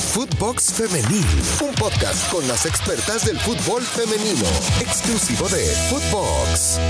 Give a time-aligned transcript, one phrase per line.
[0.00, 1.24] Footbox Femenil,
[1.62, 4.46] un podcast con las expertas del fútbol femenino,
[4.80, 6.80] exclusivo de Footbox.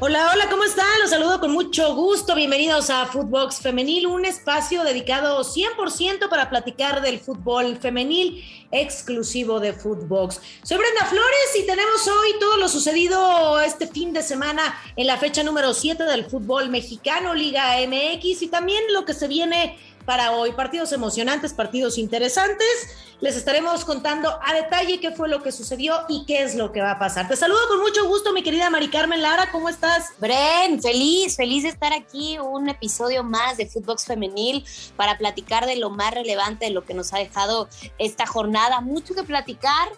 [0.00, 0.84] Hola, hola, ¿cómo están?
[1.00, 2.34] Los saludo con mucho gusto.
[2.34, 9.72] Bienvenidos a Footbox Femenil, un espacio dedicado 100% para platicar del fútbol femenil exclusivo de
[9.72, 10.40] Footbox.
[10.64, 15.18] Soy Brenda Flores y tenemos hoy todo lo sucedido este fin de semana en la
[15.18, 20.32] fecha número 7 del fútbol mexicano, Liga MX y también lo que se viene para
[20.32, 20.52] hoy.
[20.52, 22.66] Partidos emocionantes, partidos interesantes.
[23.20, 26.80] Les estaremos contando a detalle qué fue lo que sucedió y qué es lo que
[26.80, 27.28] va a pasar.
[27.28, 29.50] Te saludo con mucho gusto, mi querida Mari Carmen Lara.
[29.52, 30.10] ¿Cómo estás?
[30.18, 32.38] Bren, feliz, feliz de estar aquí.
[32.38, 34.64] Un episodio más de Footbox Femenil
[34.96, 38.80] para platicar de lo más relevante de lo que nos ha dejado esta jornada.
[38.80, 39.88] Mucho que platicar,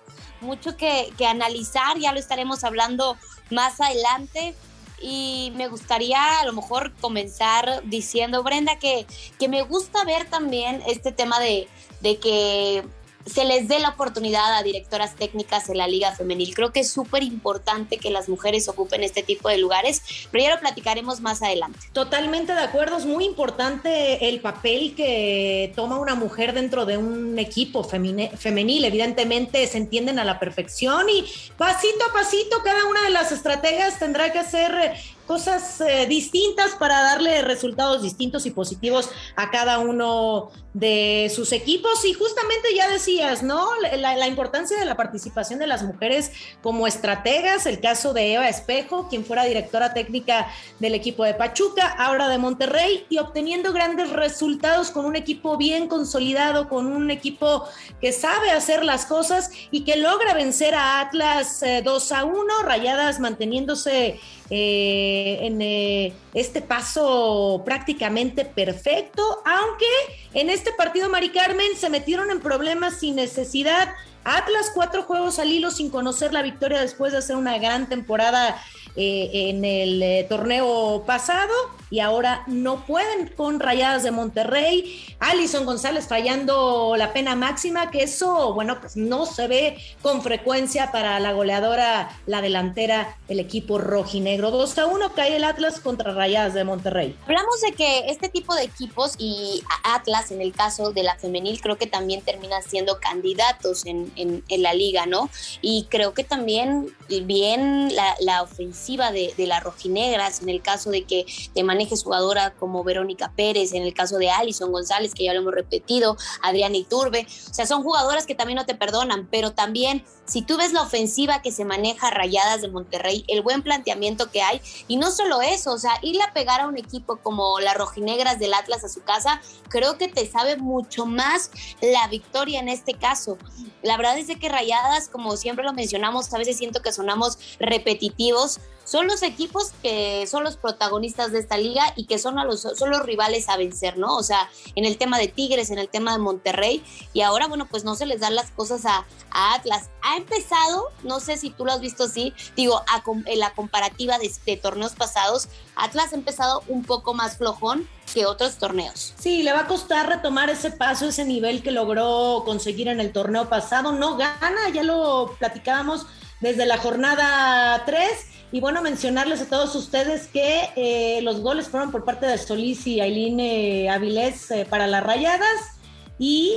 [0.40, 1.98] mucho que, que analizar.
[1.98, 3.16] Ya lo estaremos hablando
[3.50, 4.54] más adelante
[5.00, 9.06] y me gustaría a lo mejor comenzar diciendo, Brenda, que,
[9.38, 11.68] que me gusta ver también este tema de,
[12.00, 12.84] de que
[13.26, 16.54] se les dé la oportunidad a directoras técnicas en la Liga Femenil.
[16.54, 20.54] Creo que es súper importante que las mujeres ocupen este tipo de lugares, pero ya
[20.54, 21.78] lo platicaremos más adelante.
[21.92, 27.38] Totalmente de acuerdo, es muy importante el papel que toma una mujer dentro de un
[27.38, 28.84] equipo femenil.
[28.84, 31.24] Evidentemente se entienden a la perfección y
[31.56, 34.94] pasito a pasito cada una de las estrategas tendrá que hacer
[35.26, 42.04] cosas eh, distintas para darle resultados distintos y positivos a cada uno de sus equipos.
[42.04, 43.66] Y justamente ya decías, ¿no?
[43.96, 49.08] La, importancia de la participación de las mujeres como estrategas, el caso de Eva Espejo,
[49.08, 50.48] quien fuera directora técnica
[50.80, 55.88] del equipo de Pachuca, ahora de Monterrey, y obteniendo grandes resultados con un equipo bien
[55.88, 57.64] consolidado, con un equipo
[58.00, 62.62] que sabe hacer las cosas y que logra vencer a Atlas 2 eh, a 1,
[62.64, 64.18] rayadas manteniéndose
[64.50, 65.13] eh,
[65.46, 69.86] en eh, este paso prácticamente perfecto, aunque
[70.34, 73.88] en este partido Mari Carmen se metieron en problemas sin necesidad.
[74.24, 78.56] Atlas cuatro juegos al hilo sin conocer la victoria después de hacer una gran temporada
[78.96, 81.52] eh, en el torneo pasado
[81.90, 85.00] y ahora no pueden con Rayadas de Monterrey.
[85.20, 90.90] Alison González fallando la pena máxima, que eso, bueno, pues no se ve con frecuencia
[90.90, 94.50] para la goleadora, la delantera, el equipo rojinegro.
[94.50, 97.16] 2 a 1 cae el Atlas contra Rayadas de Monterrey.
[97.26, 101.60] Hablamos de que este tipo de equipos y Atlas, en el caso de la femenil,
[101.60, 105.30] creo que también termina siendo candidatos en, en, la liga, ¿no?
[105.62, 111.04] Y creo que también bien la, ofensiva de, de las rojinegras, en el caso de
[111.04, 115.32] que te maneja jugadora como Verónica Pérez, en el caso de Alison González, que ya
[115.32, 117.26] lo hemos repetido, Adriana Iturbe.
[117.50, 120.82] O sea, son jugadoras que también no te perdonan, pero también si tú ves la
[120.82, 125.42] ofensiva que se maneja Rayadas de Monterrey, el buen planteamiento que hay, y no solo
[125.42, 128.88] eso, o sea, irle a pegar a un equipo como las rojinegras del Atlas a
[128.88, 131.50] su casa, creo que te sabe mucho más
[131.80, 133.38] la victoria en este caso.
[133.82, 137.38] La verdad es de que Rayadas, como siempre lo mencionamos, a veces siento que sonamos
[137.58, 142.44] repetitivos, son los equipos que son los protagonistas de esta liga y que son, a
[142.44, 144.16] los, son los rivales a vencer, ¿no?
[144.16, 147.66] O sea, en el tema de Tigres, en el tema de Monterrey, y ahora, bueno,
[147.66, 149.90] pues no se les dan las cosas a, Atlas.
[150.02, 152.82] Ha empezado, no sé si tú lo has visto así, digo,
[153.26, 158.26] en la comparativa de, de torneos pasados, Atlas ha empezado un poco más flojón, que
[158.26, 159.14] otros torneos.
[159.18, 163.12] Sí, le va a costar retomar ese paso, ese nivel que logró conseguir en el
[163.12, 163.92] torneo pasado.
[163.92, 166.06] No gana, ya lo platicábamos
[166.44, 168.04] desde la jornada 3
[168.52, 172.86] y bueno, mencionarles a todos ustedes que eh, los goles fueron por parte de Solís
[172.86, 175.72] y Aileen eh, Avilés eh, para las rayadas.
[176.16, 176.52] Y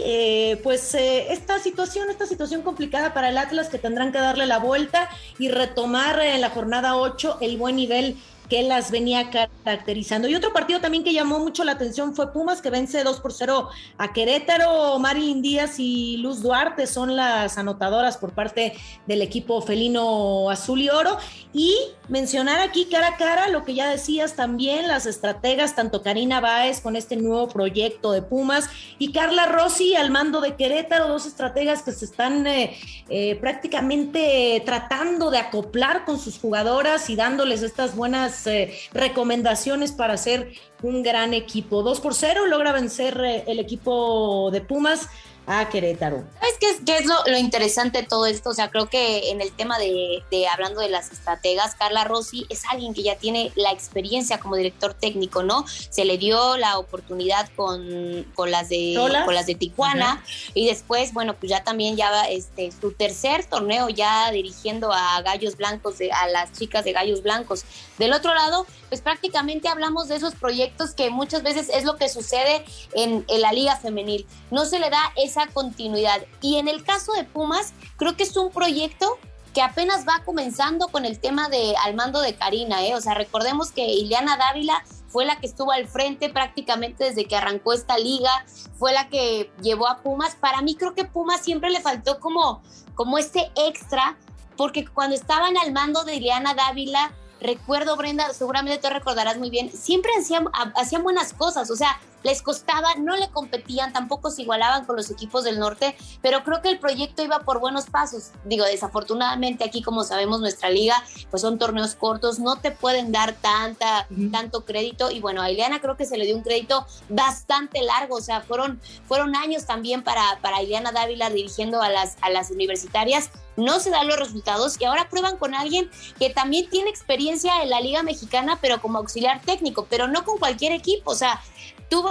[0.62, 5.10] pues esta situación, esta situación complicada para el Atlas que tendrán que darle la vuelta
[5.40, 8.18] y retomar en la jornada 8 el buen nivel
[8.50, 10.28] que las venía caracterizando.
[10.28, 13.34] Y otro partido también que llamó mucho la atención fue Pumas, que vence 2 por
[13.34, 15.00] 0 a Querétaro.
[15.00, 18.74] Marilyn Díaz y Luz Duarte son las anotadoras por parte
[19.06, 21.18] del equipo felino azul y oro.
[21.54, 21.76] Y
[22.08, 26.82] mencionar aquí cara a cara lo que ya decías también, las estrategas, tanto Karina Báez
[26.82, 28.70] con este nuevo proyecto de Pumas
[29.00, 32.78] y Carla Rossi al mando de Querétaro, dos estrategas que se están eh,
[33.10, 40.14] eh, prácticamente tratando de acoplar con sus jugadoras y dándoles estas buenas eh, recomendaciones para
[40.14, 40.54] hacer
[40.84, 41.82] un gran equipo.
[41.82, 45.10] 2 por 0 logra vencer eh, el equipo de Pumas
[45.48, 46.26] a Querétaro.
[46.40, 48.50] ¿Sabes qué es, lo, interesante de todo esto?
[48.50, 50.22] O sea, creo que en el tema de,
[50.52, 54.94] hablando de las estrategas, Carla Rossi es alguien que ya tiene la experiencia como director
[54.94, 55.66] técnico, ¿no?
[55.68, 58.96] Se le dio la oportunidad con, con las de
[59.26, 60.22] con las de Tijuana
[60.54, 65.22] y después, bueno, pues ya también ya va este su tercer torneo ya dirigiendo a
[65.22, 67.64] Gallos Blancos, a las chicas de Gallos Blancos.
[67.98, 72.10] Del otro lado, pues prácticamente hablamos de esos proyectos que muchas veces es lo que
[72.10, 74.28] sucede en, en la liga femenil.
[74.52, 76.24] No se le da esa continuidad.
[76.42, 79.20] Y en el caso de Pumas, creo que es un proyecto
[79.54, 82.96] que apenas va comenzando con el tema de al mando de Karina, ¿eh?
[82.96, 87.36] O sea, recordemos que Ileana Dávila fue la que estuvo al frente prácticamente desde que
[87.36, 88.30] arrancó esta liga,
[88.78, 90.36] fue la que llevó a Pumas.
[90.36, 92.62] Para mí creo que Pumas siempre le faltó como,
[92.94, 94.18] como este extra,
[94.58, 97.12] porque cuando estaban al mando de Ileana Dávila,
[97.42, 100.46] recuerdo Brenda, seguramente te recordarás muy bien, siempre hacían,
[100.76, 105.10] hacían buenas cosas, o sea, les costaba, no le competían, tampoco se igualaban con los
[105.10, 108.32] equipos del norte, pero creo que el proyecto iba por buenos pasos.
[108.46, 113.34] Digo, desafortunadamente aquí, como sabemos, nuestra liga, pues son torneos cortos, no te pueden dar
[113.34, 115.12] tanta, tanto crédito.
[115.12, 118.42] Y bueno, a Ileana creo que se le dio un crédito bastante largo, o sea,
[118.42, 123.30] fueron, fueron años también para, para Ileana Dávila dirigiendo a las, a las universitarias.
[123.56, 127.72] No se dan los resultados y ahora prueban con alguien que también tiene experiencia en
[127.72, 131.12] la Liga Mexicana, pero como auxiliar técnico, pero no con cualquier equipo.
[131.12, 131.42] O sea,
[131.90, 132.10] tuvo,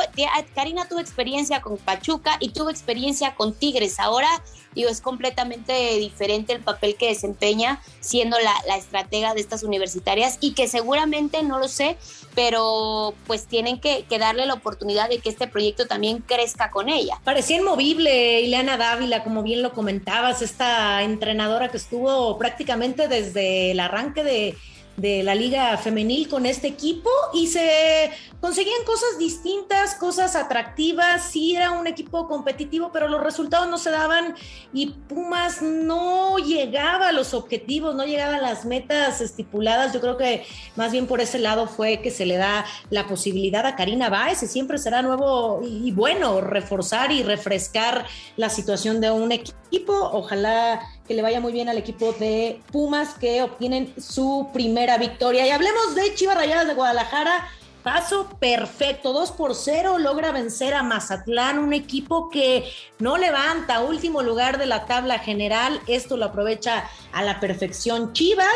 [0.54, 3.98] Karina tuvo experiencia con Pachuca y tuvo experiencia con Tigres.
[3.98, 4.28] Ahora,
[4.74, 10.38] digo, es completamente diferente el papel que desempeña siendo la, la, estratega de estas universitarias
[10.40, 11.96] y que seguramente, no lo sé,
[12.34, 16.88] pero pues tienen que, que, darle la oportunidad de que este proyecto también crezca con
[16.88, 17.20] ella.
[17.24, 23.80] Parecía inmovible Ileana Dávila, como bien lo comentabas, esta entrenadora que estuvo prácticamente desde el
[23.80, 24.56] arranque de
[24.96, 28.10] de la liga femenil con este equipo y se
[28.40, 33.90] conseguían cosas distintas, cosas atractivas, sí era un equipo competitivo, pero los resultados no se
[33.90, 34.34] daban
[34.72, 39.92] y Pumas no llegaba a los objetivos, no llegaba a las metas estipuladas.
[39.92, 40.44] Yo creo que
[40.76, 44.42] más bien por ese lado fue que se le da la posibilidad a Karina Báez
[44.42, 48.06] y siempre será nuevo y bueno reforzar y refrescar
[48.36, 49.92] la situación de un equipo.
[50.12, 55.46] Ojalá que le vaya muy bien al equipo de Pumas que obtienen su primera victoria.
[55.46, 57.48] Y hablemos de Chivas Rayadas de Guadalajara.
[57.86, 62.64] Paso perfecto, 2 por 0, logra vencer a Mazatlán, un equipo que
[62.98, 68.48] no levanta, último lugar de la tabla general, esto lo aprovecha a la perfección Chivas.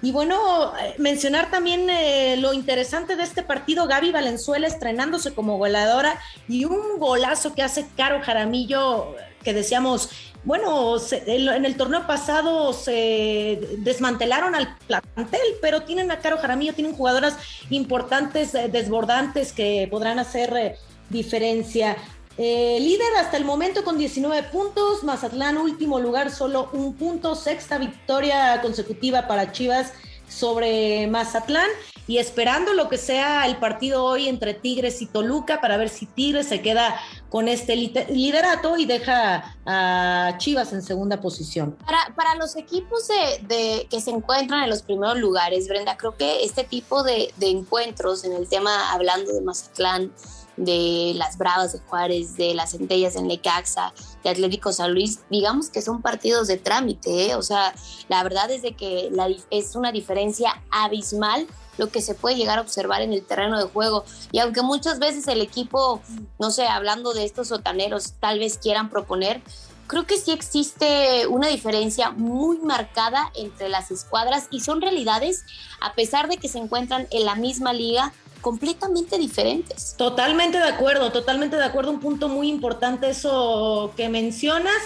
[0.00, 5.58] Y bueno, eh, mencionar también eh, lo interesante de este partido, Gaby Valenzuela estrenándose como
[5.58, 6.18] goleadora
[6.48, 10.08] y un golazo que hace Caro Jaramillo, que decíamos,
[10.44, 10.96] bueno,
[11.26, 17.36] en el torneo pasado se desmantelaron al plantel, pero tienen a Caro Jaramillo, tienen jugadoras
[17.68, 20.76] importantes, eh, desbordantes que podrán hacer eh,
[21.10, 21.96] diferencia.
[22.38, 27.76] Eh, líder hasta el momento con 19 puntos, Mazatlán último lugar, solo un punto, sexta
[27.76, 29.92] victoria consecutiva para Chivas
[30.26, 31.68] sobre Mazatlán
[32.10, 36.06] y esperando lo que sea el partido hoy entre Tigres y Toluca para ver si
[36.06, 41.76] Tigres se queda con este liderato y deja a Chivas en segunda posición.
[41.86, 46.42] Para, para los equipos de, que se encuentran en los primeros lugares, Brenda, creo que
[46.42, 50.10] este tipo de, de encuentros en el tema, hablando de Mazatlán,
[50.64, 53.92] de las Bravas de Juárez, de las Centellas en Lecaxa,
[54.22, 57.34] de Atlético San Luis, digamos que son partidos de trámite, ¿eh?
[57.34, 57.74] o sea,
[58.08, 59.10] la verdad es de que
[59.50, 61.46] es una diferencia abismal
[61.78, 64.04] lo que se puede llegar a observar en el terreno de juego.
[64.32, 66.02] Y aunque muchas veces el equipo,
[66.38, 69.40] no sé, hablando de estos sotaneros, tal vez quieran proponer,
[69.86, 75.44] creo que sí existe una diferencia muy marcada entre las escuadras y son realidades,
[75.80, 79.94] a pesar de que se encuentran en la misma liga, completamente diferentes.
[79.96, 81.90] Totalmente de acuerdo, totalmente de acuerdo.
[81.90, 84.76] Un punto muy importante eso que mencionas.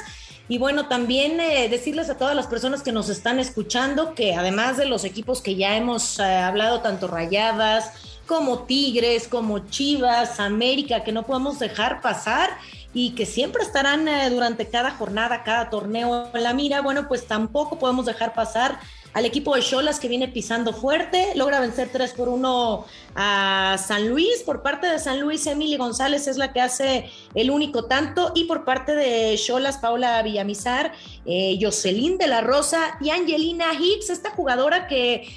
[0.47, 4.77] Y bueno, también eh, decirles a todas las personas que nos están escuchando que además
[4.77, 7.93] de los equipos que ya hemos eh, hablado, tanto Rayadas
[8.27, 12.51] como Tigres, como Chivas, América, que no podemos dejar pasar
[12.93, 17.27] y que siempre estarán eh, durante cada jornada, cada torneo en la mira, bueno, pues
[17.27, 18.79] tampoco podemos dejar pasar
[19.15, 24.09] al equipo de Cholas que viene pisando fuerte, logra vencer 3 por 1 a San
[24.09, 24.43] Luis.
[24.45, 28.33] Por parte de San Luis, Emily González es la que hace el único tanto.
[28.35, 30.93] Y por parte de Cholas, Paula Villamizar,
[31.27, 35.29] eh, Jocelyn de la Rosa y Angelina Hicks, esta jugadora que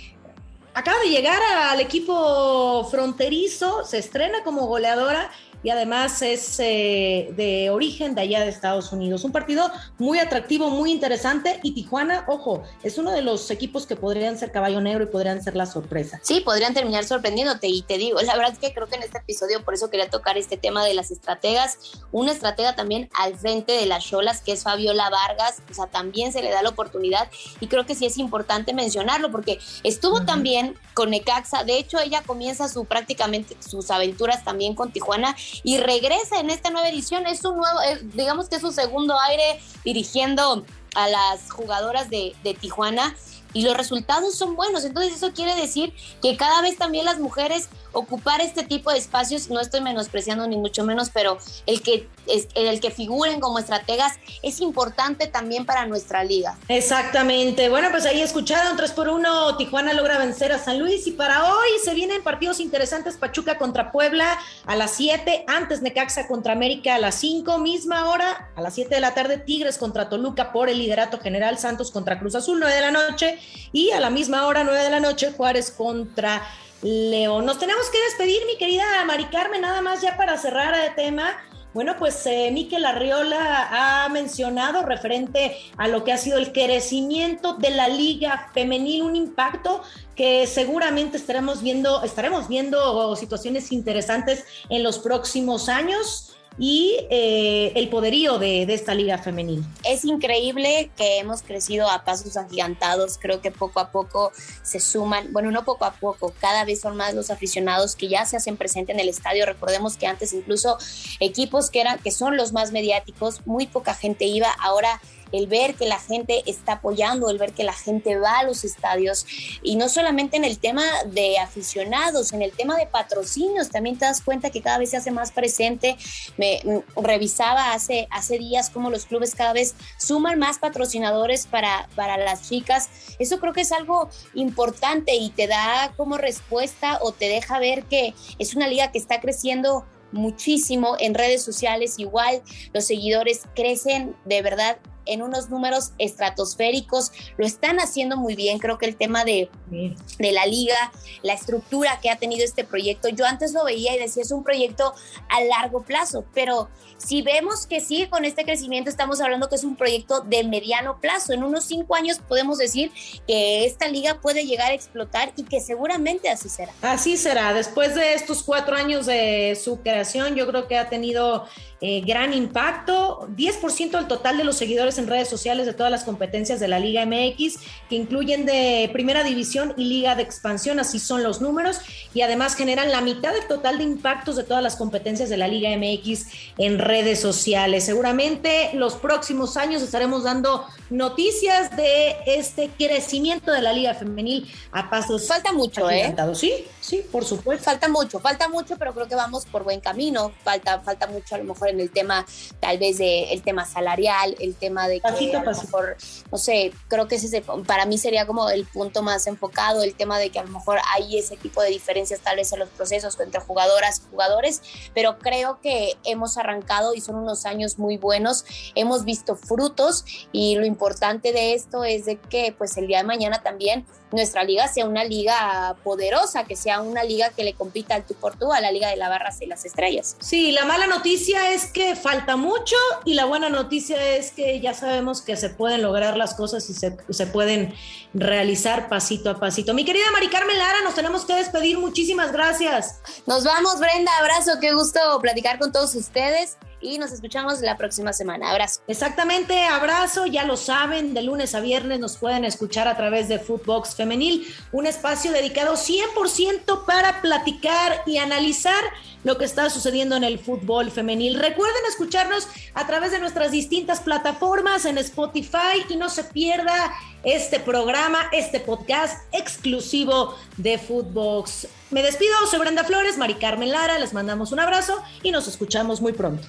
[0.74, 5.30] acaba de llegar al equipo fronterizo, se estrena como goleadora
[5.64, 9.24] y además es eh, de origen de allá de Estados Unidos.
[9.24, 13.96] Un partido muy atractivo, muy interesante y Tijuana, ojo, es uno de los equipos que
[13.96, 16.20] podrían ser caballo negro y podrían ser la sorpresa.
[16.24, 19.18] Sí, podrían terminar sorprendiéndote y te digo, la verdad es que creo que en este
[19.18, 21.78] episodio por eso quería tocar este tema de las estrategas,
[22.12, 26.32] una estratega también al frente de las Cholas que es Fabiola Vargas, o sea, también
[26.32, 30.76] se le da la oportunidad y creo que sí es importante mencionarlo porque estuvo también
[30.94, 36.40] con Necaxa, de hecho ella comienza su prácticamente sus aventuras también con Tijuana y regresa
[36.40, 37.26] en esta nueva edición.
[37.28, 37.80] Es un nuevo,
[38.14, 43.16] digamos que es su segundo aire dirigiendo a las jugadoras de, de Tijuana
[43.54, 44.84] y los resultados son buenos.
[44.84, 49.50] Entonces eso quiere decir que cada vez también las mujeres ocupar este tipo de espacios,
[49.50, 52.08] no estoy menospreciando ni mucho menos, pero el que,
[52.56, 54.14] el que figuren como estrategas
[54.44, 56.58] es importante también para nuestra liga.
[56.68, 57.70] Exactamente.
[57.70, 61.54] Bueno, pues ahí escucharon 3 por 1, Tijuana logra vencer a San Luis y para
[61.54, 66.96] hoy se vienen partidos interesantes, Pachuca contra Puebla a las 7, antes Necaxa contra América
[66.96, 70.70] a las 5, misma hora, a las 7 de la tarde Tigres contra Toluca por
[70.70, 73.40] el liderato general, Santos contra Cruz Azul, 9 de la noche
[73.72, 76.42] y a la misma hora, 9 de la noche, Juárez contra
[76.82, 77.46] León.
[77.46, 81.38] Nos tenemos que despedir, mi querida Mari Carmen, nada más ya para cerrar el tema.
[81.74, 82.52] Bueno, pues eh,
[82.88, 89.04] Arriola ha mencionado referente a lo que ha sido el crecimiento de la liga femenil,
[89.04, 89.84] un impacto
[90.16, 96.27] que seguramente estaremos viendo, estaremos viendo situaciones interesantes en los próximos años
[96.58, 99.64] y eh, el poderío de, de, esta liga femenil.
[99.84, 104.32] Es increíble que hemos crecido a pasos agigantados, creo que poco a poco
[104.64, 108.26] se suman, bueno, no poco a poco, cada vez son más los aficionados que ya
[108.26, 109.46] se hacen presente en el estadio.
[109.46, 110.78] Recordemos que antes incluso
[111.20, 115.00] equipos que, eran, que son los más mediáticos, muy poca gente iba, ahora
[115.32, 118.64] el ver que la gente está apoyando, el ver que la gente va a los
[118.64, 119.26] estadios
[119.62, 124.06] y no solamente en el tema de aficionados, en el tema de patrocinios, también te
[124.06, 125.98] das cuenta que cada vez se hace más presente.
[126.38, 131.88] Me mm, revisaba hace, hace días cómo los clubes cada vez suman más patrocinadores para,
[131.96, 132.90] para las chicas.
[133.20, 137.84] Eso creo que es algo importante y te da como respuesta o te deja ver
[137.84, 142.42] que es una liga que está creciendo muchísimo en redes sociales igual
[142.74, 148.78] los seguidores crecen de verdad en unos números estratosféricos, lo están haciendo muy bien, creo
[148.78, 150.92] que el tema de, de la liga,
[151.24, 154.44] la estructura que ha tenido este proyecto, yo antes lo veía y decía es un
[154.44, 154.94] proyecto
[155.30, 159.64] a largo plazo, pero si vemos que sigue con este crecimiento, estamos hablando que es
[159.64, 162.92] un proyecto de mediano plazo, en unos cinco años podemos decir
[163.28, 166.72] que esta liga puede llegar a explotar y que seguramente así será.
[166.82, 171.46] Así será, después de estos cuatro años de su creación, yo creo que ha tenido
[171.80, 176.04] eh, gran impacto, 10% del total de los seguidores en redes sociales de todas las
[176.04, 181.00] competencias de la Liga MX, que incluyen de Primera División y Liga de Expansión, así
[181.00, 181.80] son los números,
[182.14, 185.48] y además generan la mitad del total de impactos de todas las competencias de la
[185.48, 186.28] Liga MX
[186.58, 187.86] en redes sociales.
[187.86, 194.90] Seguramente los próximos años estaremos dando noticias de este crecimiento de la Liga Femenil a
[194.90, 195.28] pasos.
[195.28, 196.14] Falta mucho, ¿eh?
[196.34, 197.66] Sí, sí, por supuesto.
[197.66, 200.32] Falta mucho, falta mucho, pero creo que vamos por buen camino.
[200.44, 202.26] Falta, falta mucho a lo mejor en el tema,
[202.60, 205.98] tal vez de el tema salarial, el tema de que a lo mejor,
[206.32, 210.20] no sé, creo que ese para mí sería como el punto más enfocado, el tema
[210.20, 213.20] de que a lo mejor hay ese tipo de diferencias tal vez en los procesos
[213.20, 214.62] entre jugadoras y jugadores,
[214.94, 220.56] pero creo que hemos arrancado y son unos años muy buenos, hemos visto frutos y
[220.56, 224.68] lo importante de esto es de que pues el día de mañana también nuestra liga
[224.68, 228.54] sea una liga poderosa, que sea una liga que le compita al tú por tú
[228.54, 230.16] a la liga de la Barras y las Estrellas.
[230.20, 232.76] Sí, la mala noticia es que falta mucho
[233.06, 236.74] y la buena noticia es que ya sabemos que se pueden lograr las cosas y
[236.74, 237.74] se, se pueden
[238.14, 239.74] realizar pasito a pasito.
[239.74, 241.78] Mi querida Mari Carmen Lara, nos tenemos que despedir.
[241.78, 243.00] Muchísimas gracias.
[243.26, 244.12] Nos vamos, Brenda.
[244.20, 248.52] Abrazo, qué gusto platicar con todos ustedes y nos escuchamos la próxima semana.
[248.52, 248.82] Abrazo.
[248.88, 253.40] Exactamente, abrazo, ya lo saben, de lunes a viernes nos pueden escuchar a través de
[253.40, 258.84] Footbox Femenil, un espacio dedicado 100% para platicar y analizar
[259.24, 261.40] lo que está sucediendo en el fútbol femenil.
[261.40, 266.94] Recuerden escucharnos a través de nuestras distintas plataformas en Spotify y no se pierda
[267.24, 271.68] este programa, este podcast exclusivo de Footbox.
[271.90, 276.02] Me despido, soy Brenda Flores, Mari Carmen Lara, les mandamos un abrazo y nos escuchamos
[276.02, 276.48] muy pronto.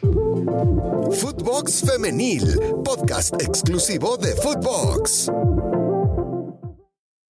[1.12, 5.30] Footbox Femenil, podcast exclusivo de Footbox.